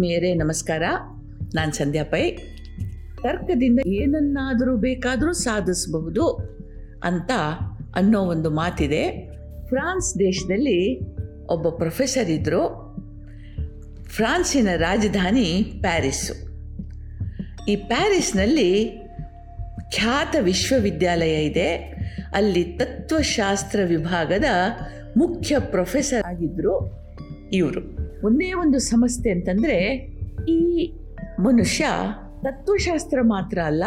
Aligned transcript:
ಆತ್ಮೀಯರೇ, 0.00 0.34
ನಮಸ್ಕಾರ. 0.34 0.82
ನಾನು 1.54 1.72
ಸಂಧ್ಯಾ 1.72 2.04
ಪೈ. 2.04 2.30
ತರ್ಕದಿಂದ 3.22 3.80
ಏನನ್ನಾದರೂ 3.86 4.76
ಬೇಕಾದರೂ 4.76 5.32
ಸಾಧಿಸಬಹುದು 5.32 6.28
ಅಂತ 7.04 7.30
ಅನ್ನೋ 7.94 8.20
ಒಂದು 8.20 8.50
ಮಾತಿದೆ. 8.50 9.10
ಫ್ರಾನ್ಸ್ 9.68 10.18
ದೇಶದಲ್ಲಿ 10.18 11.00
ಒಬ್ಬ 11.46 11.68
ಪ್ರೊಫೆಸರ್ 11.68 12.30
ಇದ್ದರು 12.30 12.96
ಫ್ರಾನ್ಸಿನ 14.04 14.68
ರಾಜಧಾನಿ 14.76 15.72
ಪ್ಯಾರಿಸ್ಸು 15.80 16.34
ಈ 17.64 17.76
ಪ್ಯಾರಿಸ್ನಲ್ಲಿ 17.76 18.90
ಖ್ಯಾತ 19.90 20.36
ವಿಶ್ವವಿದ್ಯಾಲಯ 20.40 21.44
ಇದೆ. 21.44 21.76
ಅಲ್ಲಿ 22.34 22.64
ತತ್ವಶಾಸ್ತ್ರ 22.64 23.80
ವಿಭಾಗದ 23.84 24.44
ಮುಖ್ಯ 25.16 25.58
ಪ್ರೊಫೆಸರ್ 25.58 26.24
ಆಗಿದ್ದರು 26.24 26.90
ಇವರು. 27.52 27.99
ಒಂದೇ 28.24 28.52
ಒಂದು 28.52 28.78
ಸಮಸ್ಯೆ 28.78 29.30
ಅಂತಂದರೆ, 29.30 29.96
ಈ 30.48 30.92
ಮನುಷ್ಯ 31.38 31.86
ತತ್ವಶಾಸ್ತ್ರ 32.42 33.18
ಮಾತ್ರ 33.22 33.58
ಅಲ್ಲ, 33.58 33.84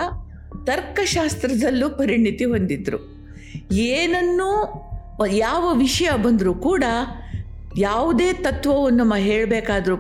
ತರ್ಕಶಾಸ್ತ್ರದಲ್ಲೂ 0.66 1.90
ಪರಿಣಿತಿ 1.90 2.46
ಹೊಂದಿದ್ರು. 2.46 2.98
ಏನನ್ನೂ 3.72 4.50
ಯಾವ 5.32 5.74
ವಿಷಯ 5.78 6.10
ಬಂದರೂ 6.24 6.54
ಕೂಡ, 6.54 6.84
ಯಾವುದೇ 7.78 8.34
ತತ್ವವನ್ನು 8.34 9.16
ಹೇಳಬೇಕಾದ್ರೂ, 9.16 9.98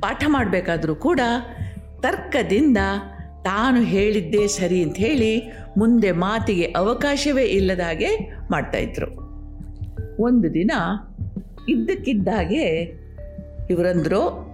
ಪಾಠ 0.00 0.24
ಮಾಡಬೇಕಾದ್ರೂ 0.26 0.94
ಕೂಡ, 0.94 1.20
ತರ್ಕದಿಂದ 2.00 2.78
ತಾನು 3.44 3.82
ಹೇಳಿದ್ದೇ 3.82 4.46
ಸರಿ 4.46 4.82
ಅಂತ 4.82 4.96
ಹೇಳಿ 4.96 5.52
ಮುಂದೆ 5.76 6.12
ಮಾತಿಗೆ 6.12 6.64
ಅವಕಾಶವೇ 6.64 7.44
ಇಲ್ಲದ 7.44 7.80
ಹಾಗೆ 7.80 8.08
ಮಾಡ್ತಾಯಿದ್ರು 8.50 9.06
ಒಂದು 10.22 10.54
ದಿನ 10.54 10.70
ಇದ್ದಕ್ಕಿದ್ದಾಗೆ 11.68 12.99
ಇವರಂದರು, 13.70 14.50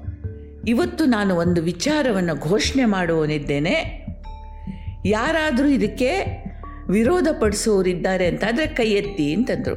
ಇವತ್ತು 0.68 1.04
ನಾನು 1.04 1.34
ಒಂದು 1.34 1.62
ವಿಚಾರವನ್ನು 1.62 2.40
ಘೋಷಣೆ 2.40 2.84
ಮಾಡುವನಿದ್ದೇನೆ 2.84 4.06
ಯಾರಾದರೂ 5.04 5.68
ಇದಕ್ಕೆ 5.68 6.10
ವಿರೋಧ 6.88 7.28
ಪಡಿಸೋರಿದ್ದಾರೆ 7.40 8.26
ಅಂತಾದರೆ 8.26 8.66
ಕೈ 8.66 8.90
ಎತ್ತಿ 8.90 9.34
ಅಂತಂದರು. 9.34 9.76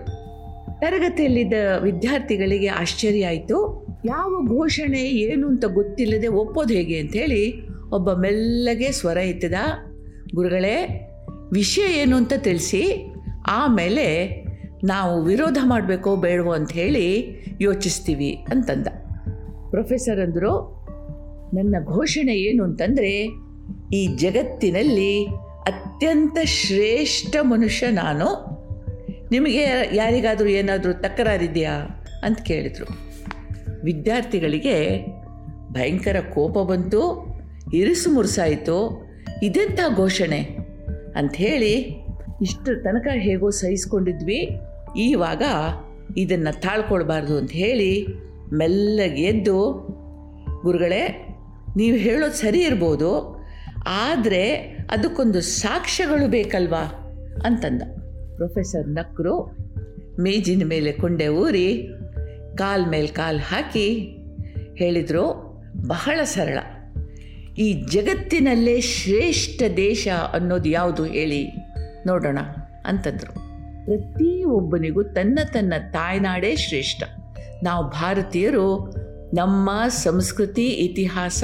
ತರಗತಿಯಲ್ಲಿದ್ದ 0.79 1.53
ವಿದ್ಯಾರ್ಥಿಗಳಿಗೆ 1.81 2.67
ಆಶ್ಚರ್ಯ 2.67 3.27
ಆಯಿತು. 3.27 3.85
ಯಾವ 4.05 4.45
ಘೋಷಣೆ, 4.47 4.99
ಏನು 4.99 5.47
ಅಂತ 5.47 5.65
ಗೊತ್ತಿಲ್ಲದೆ 5.65 6.27
ಒಪ್ಪೋದು 6.27 6.73
ಹೇಗೆ 6.73 6.99
ಅಂಥೇಳಿ 6.99 7.67
ಒಬ್ಬ 7.89 8.13
ಮೆಲ್ಲಗೆ 8.13 8.91
ಸ್ವರ 8.91 9.17
ಎತ್ತಿದ. 9.17 9.53
ಗುರುಗಳೇ, 10.35 11.09
ವಿಷಯ 11.53 12.01
ಏನು 12.01 12.15
ಅಂತ 12.15 12.33
ತಿಳಿಸಿ. 12.37 13.13
ಆಮೇಲೆ 13.47 14.27
ನಾವು 14.83 15.23
ವಿರೋಧ 15.23 15.57
ಮಾಡಬೇಕೋ 15.63 16.15
ಬೇಡವೋ 16.15 16.51
ಅಂತ 16.51 16.71
ಹೇಳಿ 16.71 17.35
ಯೋಚಿಸ್ತೀವಿ 17.61 18.31
ಅಂತಂದ. 18.31 18.87
ಪ್ರೊಫೆಸರ್ 19.69 20.19
ಅಂದರು 20.19 20.79
ನನ್ನ 21.53 21.75
ಘೋಷಣೆ 21.85 22.35
ಏನು 22.35 22.63
ಅಂತಂದರೆ, 22.63 23.27
ಈ 23.93 24.07
ಜಗತ್ತಿನಲ್ಲಿ 24.07 25.25
ಅತ್ಯಂತ 25.61 26.37
ಶ್ರೇಷ್ಠ 26.43 27.35
ಮನುಷ್ಯ 27.41 27.87
ನಾನು. 27.87 28.59
ನಿಮಗೆ 29.31 29.89
ಯಾರಿಗಾದರೂ 29.93 30.47
ಏನಾದರೂ 30.47 30.93
ತಕರಾರಿದೆಯಾ 30.93 32.05
ಅಂತ 32.23 32.41
ಕೇಳಿದರು. 32.41 32.87
ವಿದ್ಯಾರ್ಥಿಗಳಿಗೆ 33.83 35.05
ಭಯಂಕರ 35.71 36.15
ಕೋಪ 36.19 36.57
ಬಂತು, 36.59 37.29
ಇರಿಸು 37.73 38.09
ಮುರುಸಾಯಿತು 38.09 39.09
ಇದೆಂಥ 39.43 39.79
ಘೋಷಣೆ? 39.95 40.39
ಅಂಥೇಳಿ 41.15 41.75
ಇಷ್ಟು 42.41 42.83
ತನಕ 42.83 43.07
ಹೇಗೋ 43.13 43.49
ಸಹಿಸ್ಕೊಂಡಿದ್ವಿ 43.49 44.59
ಈವಾಗ 44.97 45.43
ಇದನ್ನು 46.17 46.61
ತಾಳ್ಕೊಳ್ಬಾರ್ದು 46.61 47.37
ಅಂತ 47.37 47.51
ಹೇಳಿ 47.51 48.07
ಮೆಲ್ಲಗೆ 48.53 49.21
ಎದ್ದು, 49.21 49.71
ಗುರುಗಳೇ, 50.61 51.27
ನೀವು 51.77 51.97
ಹೇಳೋದು 51.97 52.33
ಸರಿ 52.33 52.61
ಇರ್ಬೋದು, 52.61 53.39
ಆದರೆ 53.87 54.55
ಅದಕ್ಕೊಂದು 54.91 55.41
ಸಾಕ್ಷ್ಯಗಳು 55.41 56.27
ಬೇಕಲ್ವಾ? 56.27 57.15
ಅಂತಂದ. 57.45 57.81
ಪ್ರೊಫೆಸರ್ 58.35 58.89
ನಕ್ರು 58.89 59.43
ಮೇಜಿನ 60.21 60.63
ಮೇಲೆ 60.65 60.91
ಕೊಂಡೆ 60.91 61.27
ಊರಿ 61.27 61.87
ಕಾಲ್ 62.55 62.87
ಮೇಲೆ 62.87 63.07
ಕಾಲು 63.07 63.37
ಹಾಕಿ 63.37 64.17
ಹೇಳಿದರು 64.75 65.57
ಬಹಳ 65.87 66.23
ಸರಳ. 66.23 66.57
ಈ 67.57 67.73
ಜಗತ್ತಿನಲ್ಲೇ 67.73 68.81
ಶ್ರೇಷ್ಠ 68.81 69.63
ದೇಶ 69.77 70.07
ಅನ್ನೋದು 70.33 70.69
ಯಾವುದು 70.69 71.05
ಹೇಳಿ 71.05 71.47
ನೋಡೋಣ? 72.07 72.39
ಅಂತಂದರು. 72.85 73.33
ಪ್ರತಿಯೊಬ್ಬನಿಗೂ 73.85 75.03
ತನ್ನ 75.03 75.39
ತನ್ನ 75.53 75.73
ತಾಯ್ನಾಡೇ 75.91 76.55
ಶ್ರೇಷ್ಠ. 76.55 77.03
ನಾವು 77.63 77.89
ಭಾರತೀಯರು 77.89 78.67
ನಮ್ಮ 79.33 79.69
ಸಂಸ್ಕೃತಿ, 79.87 80.67
ಇತಿಹಾಸ 80.67 81.43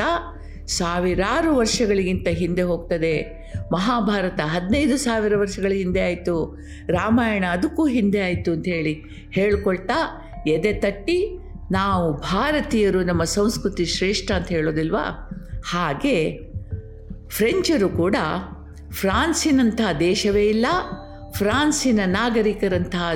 ಸಾವಿರಾರು 0.66 1.56
ವರ್ಷಗಳಿಗಿಂತ 1.56 2.28
ಹಿಂದೆ 2.28 2.62
ಹೋಗ್ತದೆ. 2.62 3.46
ಮಹಾಭಾರತ 3.72 4.40
ಹದಿನೈದು 4.44 4.98
ಸಾವಿರ 4.98 5.38
ವರ್ಷಗಳ 5.38 5.72
ಹಿಂದೆ 5.72 6.02
ಆಯಿತು. 6.02 6.58
ರಾಮಾಯಣ 6.88 7.46
ಅದಕ್ಕೂ 7.52 7.88
ಹಿಂದೆ 7.88 8.22
ಆಯಿತು 8.22 8.52
ಅಂತ 8.52 8.68
ಹೇಳಿ 8.68 8.94
ಹೇಳ್ಕೊಳ್ತಾ 9.32 10.00
ಎದೆ 10.48 10.74
ತಟ್ಟಿ 10.74 11.20
ನಾವು 11.72 12.14
ಭಾರತೀಯರು 12.14 13.04
ನಮ್ಮ 13.04 13.24
ಸಂಸ್ಕೃತಿ 13.24 13.86
ಶ್ರೇಷ್ಠ 13.86 14.32
ಅಂತ 14.32 14.48
ಹೇಳೋದಿಲ್ವಾ? 14.48 15.06
ಹಾಗೆ 15.66 16.18
ಫ್ರೆಂಚರು 17.28 17.90
ಕೂಡ 17.90 18.16
ಫ್ರಾನ್ಸಿನಂತಹ 18.92 19.92
ದೇಶವೇ 20.00 20.46
ಇಲ್ಲ, 20.46 20.66
ಫ್ರಾನ್ಸಿನ 21.32 22.00
ನಾಗರಿಕರಂತಹ 22.06 23.10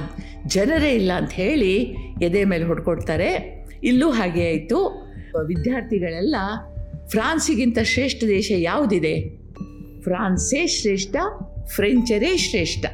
ಜನರೇ 0.45 0.91
ಇಲ್ಲ 0.91 1.11
ಅಂತ 1.13 1.31
ಹೇಳಿ 1.31 1.95
ಎದೆ 2.21 2.43
ಮೇಲೆ 2.43 2.65
ಹೊಡ್ಕೊಡ್ತಾರೆ 2.65 3.59
ಇಲ್ಲೂ 3.83 4.09
ಹಾಗೆ 4.09 4.47
ಆಯಿತು. 4.47 5.09
ವಿದ್ಯಾರ್ಥಿಗಳೆಲ್ಲ 5.45 6.35
ಫ್ರಾನ್ಸಿಗಿಂತ 7.07 7.79
ಶ್ರೇಷ್ಠ 7.79 8.23
ದೇಶ 8.23 8.51
ಯಾವುದಿದೆ? 8.55 9.39
ಫ್ರಾನ್ಸೇ 10.01 10.67
ಶ್ರೇಷ್ಠ, 10.67 11.15
ಫ್ರೆಂಚರೇ 11.75 12.37
ಶ್ರೇಷ್ಠ 12.37 12.85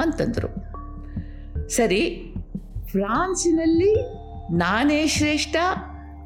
ಅಂತಂದರು. 0.00 0.68
ಸರಿ, 1.68 2.34
ಫ್ರಾನ್ಸಿನಲ್ಲಿ 2.86 3.94
ನಾನೇ 4.58 5.06
ಶ್ರೇಷ್ಠ 5.06 5.56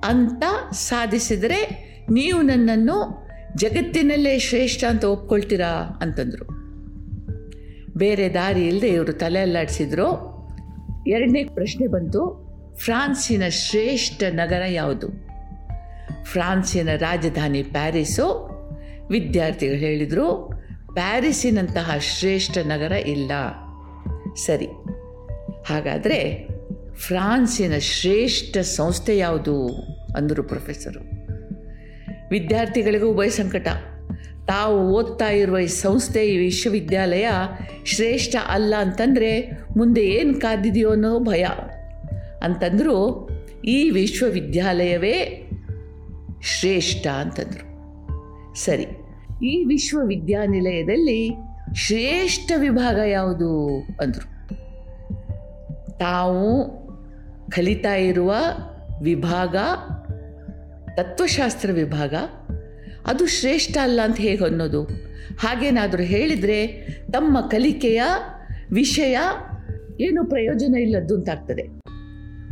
ಅಂತ 0.05 0.43
ಸಾಧಿಸಿದರೆ 0.73 1.93
ನೀವು 2.11 2.43
ನನ್ನನ್ನು 2.43 3.29
ಜಗತ್ತಿನಲ್ಲೇ 3.57 4.39
ಶ್ರೇಷ್ಠ 4.39 4.85
ಅಂತ 4.85 5.05
ಒಪ್ಕೊಳ್ತೀರಾ 5.05 5.99
ಅಂತಂದರು. 6.03 6.63
ಬೇರೆ 7.99 8.29
ದಾರಿ 8.29 8.67
ಇಲ್ಲದೆ 8.67 8.89
ಇವರು 8.89 9.13
ತಲೆ 9.13 9.41
ಅಲ್ಲಾಡಿಸಿದ್ರು. 9.41 10.32
ಎರಡನೇ 11.07 11.45
ಪ್ರಶ್ನೆ 11.45 11.87
ಬಂತು. 11.87 12.53
ಫ್ರಾನ್ಸಿನ 12.77 13.43
ಶ್ರೇಷ್ಠ 13.49 14.23
ನಗರ 14.23 14.63
ಯಾವುದು? 14.69 15.09
ಫ್ರಾನ್ಸಿನ 16.25 16.89
ರಾಜಧಾನಿ 16.97 17.63
ಪ್ಯಾರಿಸು. 17.63 18.53
ವಿದ್ಯಾರ್ಥಿಗಳು 19.11 19.77
ಹೇಳಿದರು, 19.77 20.53
ಪ್ಯಾರಿಸಿನಂತಹ 20.95 21.91
ಶ್ರೇಷ್ಠ 21.99 22.59
ನಗರ 22.59 22.93
ಇಲ್ಲ. 22.93 23.33
ಸರಿ. 24.47 24.67
ಹಾಗಾದರೆ 25.67 26.49
ಫ್ರಾನ್ಸಿನ 26.95 27.79
ಶ್ರೇಷ್ಠ 27.79 28.59
ಸಂಸ್ಥೆ 28.59 29.19
ಯಾವುದು? 29.19 29.67
ಅಂದರು 30.17 30.43
ಪ್ರೊಫೆಸರು 30.43 31.23
ವಿದ್ಯಾರ್ಥಿಗಳಿಗೂ 32.31 33.09
ಉಭಯ 33.09 33.29
ಸಂಕಟ. 33.29 33.69
ತಾವು 34.47 34.91
ಓದ್ತಾ 34.91 35.29
ಇರುವ 35.29 35.59
ಈ 35.59 35.67
ಸಂಸ್ಥೆ, 35.67 36.29
ಈ 36.29 36.37
ವಿಶ್ವವಿದ್ಯಾಲಯ 36.37 37.29
ಶ್ರೇಷ್ಠ 37.85 38.37
ಅಲ್ಲ 38.47 38.75
ಅಂತಂದರೆ 38.79 39.51
ಮುಂದೆ 39.77 40.07
ಏನು 40.07 40.35
ಕಾದಿದೆಯೋ 40.41 40.91
ಅನ್ನೋ 40.91 41.21
ಭಯ. 41.21 41.47
ಅಂತಂದರೂ, 42.43 43.29
ಈ 43.65 43.91
ವಿಶ್ವವಿದ್ಯಾಲಯವೇ 43.91 45.49
ಶ್ರೇಷ್ಠ 46.43 47.07
ಅಂತಂದರು. 47.07 47.73
ಸರಿ, 48.55 48.87
ಈ 49.47 49.65
ವಿಶ್ವವಿದ್ಯಾನಿಲಯದಲ್ಲಿ 49.65 51.31
ಶ್ರೇಷ್ಠ 51.75 52.53
ವಿಭಾಗ 52.57 52.97
ಯಾವುದು 52.97 53.67
ಅಂದರು. 54.01 54.33
ತಾವು 55.99 56.71
ಕಲಿತಾ 57.51 57.95
ಇರುವ 57.95 58.35
ವಿಭಾಗ 59.03 59.57
ತತ್ವಶಾಸ್ತ್ರ 60.97 61.71
ವಿಭಾಗ 61.73 62.15
ಅದು 63.07 63.27
ಶ್ರೇಷ್ಠ 63.27 63.77
ಅಲ್ಲ 63.77 64.01
ಅಂತ 64.05 64.17
ಹೇಗೆ 64.17 64.45
ಅನ್ನೋದು? 64.45 64.85
ಹಾಗೇನಾದರೂ 65.39 66.03
ಹೇಳಿದರೆ 66.03 66.67
ತಮ್ಮ 67.13 67.41
ಕಲಿಕೆಯ 67.41 68.03
ವಿಷಯ 68.73 69.19
ಏನು 70.01 70.29
ಪ್ರಯೋಜನ 70.29 70.75
ಇಲ್ಲದ್ದು 70.75 71.15
ಅಂತಾಗ್ತದೆ 71.15 71.83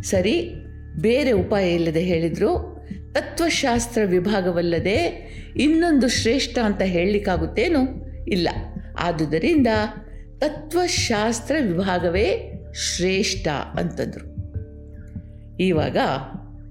ಸರಿ, 0.03 0.55
ಬೇರೆ 1.01 1.33
ಉಪಾಯ 1.33 1.75
ಇಲ್ಲದೆ 1.75 2.01
ಹೇಳಿದರು, 2.01 2.81
ತತ್ವಶಾಸ್ತ್ರ 3.13 4.03
ವಿಭಾಗವಲ್ಲದೆ 4.05 4.97
ಇನ್ನೊಂದು 5.57 6.09
ಶ್ರೇಷ್ಠ 6.09 6.59
ಅಂತ 6.59 6.83
ಹೇಳಲಿಕ್ಕಾಗುತ್ತೇನು? 6.83 7.81
ಇಲ್ಲ. 8.29 8.49
ಆದುದರಿಂದ 8.99 9.67
ತತ್ವಶಾಸ್ತ್ರ 10.39 11.57
ವಿಭಾಗವೇ 11.61 12.53
ಶ್ರೇಷ್ಠ 12.75 13.49
ಅಂತಂದರು. 13.49 14.31
ಇವಾಗ 15.59 15.97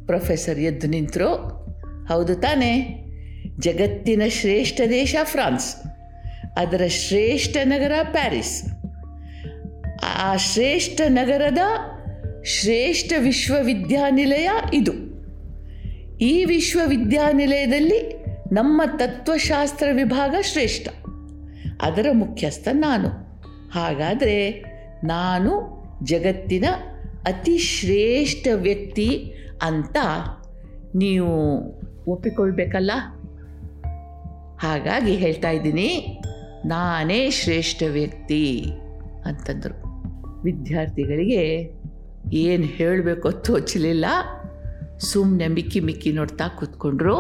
ಪ್ರೊಫೆಸರ್ 0.06 0.60
ಎದ್ದು 0.60 0.88
ನಿಂತರು. 0.88 1.36
ಹೌದು 2.06 2.36
ತಾನೇ? 2.36 3.04
ಜಗತ್ತಿನ 3.60 4.22
ಶ್ರೇಷ್ಠ 4.28 4.82
ದೇಶ 4.90 5.16
ಫ್ರಾನ್ಸ್, 5.24 5.76
ಅದರ 6.58 6.82
ಶ್ರೇಷ್ಠ 6.88 7.58
ನಗರ 7.64 7.92
ಪ್ಯಾರಿಸ್. 8.04 8.64
ಆ 10.04 10.36
ಶ್ರೇಷ್ಠ 10.36 11.02
ನಗರದ 11.08 11.58
ಶ್ರೇಷ್ಠ 12.44 13.14
ವಿಶ್ವವಿದ್ಯಾನಿಲಯ 13.20 14.50
ಇದು. 14.74 14.92
ಈ 16.18 16.46
ವಿಶ್ವವಿದ್ಯಾನಿಲಯದಲ್ಲಿ 16.46 18.26
ನಮ್ಮ 18.52 18.82
ತತ್ವಶಾಸ್ತ್ರ 18.98 19.88
ವಿಭಾಗ 19.94 20.36
ಶ್ರೇಷ್ಠ. 20.42 20.88
ಅದರ 21.82 22.06
ಮುಖ್ಯಸ್ಥ 22.12 22.68
ನಾನು. 22.72 23.10
ಹಾಗಾದರೆ 23.70 24.52
ನಾನು 25.04 25.52
ಜಗತ್ತಿನ 26.04 26.66
ಅತಿ 27.24 27.58
ಶ್ರೇಷ್ಠ 27.58 28.48
ವ್ಯಕ್ತಿ 28.56 29.34
ಅಂತ 29.62 29.98
ನೀವು 30.96 31.32
ಒಪ್ಪಿಕೊಳ್ಬೇಕಲ್ಲ? 32.08 32.92
ಹಾಗಾಗಿ 34.60 35.14
ಹೇಳ್ತಾ 35.16 35.50
ಇದ್ದೀನಿ, 35.50 35.90
ನಾನೇ 36.66 37.20
ಶ್ರೇಷ್ಠ 37.30 37.84
ವ್ಯಕ್ತಿ 37.92 38.44
ಅಂತಂದರು. 39.26 39.76
ವಿದ್ಯಾರ್ಥಿಗಳಿಗೆ 40.44 41.44
ಏನು 42.42 42.64
ಹೇಳಬೇಕೋ 42.64 43.32
ತೋಚಲಿಲ್ಲ. 43.32 44.06
ಸುಮ್ಮನೆ 45.12 45.48
ಮಿಕ್ಕಿ 45.48 45.80
ಮಿಕ್ಕಿ 45.80 46.12
ನೋಡ್ತಾ 46.12 46.48
ಕೂತ್ಕೊಂಡ್ರು. 46.48 47.18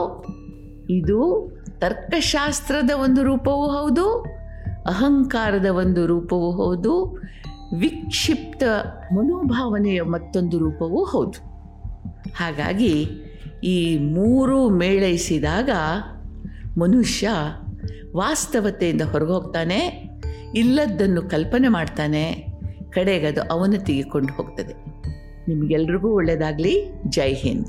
ಇದು 0.90 1.20
ತರ್ಕಶಾಸ್ತ್ರದ 1.80 2.92
ಒಂದು 3.04 3.24
ರೂಪವೂ 3.24 3.66
ಹೌದು, 3.68 4.06
ಅಹಂಕಾರದ 4.86 5.66
ಒಂದು 5.66 6.02
ರೂಪವೂ 6.06 6.52
ಹೌದು, 6.52 6.94
ವಿಕ್ಷಿಪ್ತ 7.80 8.64
ಮನೋಭಾವನೆಯ 9.14 10.02
ಮತ್ತೊಂದು 10.02 10.58
ರೂಪವೂ 10.58 11.04
ಹೌದು. 11.04 11.40
ಹಾಗಾಗಿ 12.36 12.94
ಈ 13.64 13.78
ಮೂರು 13.98 14.70
ಮೇಳೈಸಿದಾಗ 14.70 15.70
ಮನುಷ್ಯ 16.80 17.30
ವಾಸ್ತವತೆಯಿಂದ 18.16 19.02
ಹೊರಗೆ 19.02 19.30
ಹೋಗ್ತಾನೆ 19.30 20.10
ಇಲ್ಲದ್ದನ್ನು 20.56 21.22
ಕಲ್ಪನೆ 21.22 21.68
ಮಾಡ್ತಾನೆ 21.68 22.48
ಕಡೆಗದು 22.90 23.42
ಅವನತಿಗೆ 23.42 24.04
ಕೊಂಡು 24.04 24.34
ಹೋಗ್ತದೆ. 24.34 24.74
ನಿಮಗೆಲ್ರಿಗೂ 25.48 26.10
ಒಳ್ಳೆಯದಾಗಲಿ 26.10 26.86
ಜೈ 27.10 27.34
ಹಿಂದ್. 27.34 27.68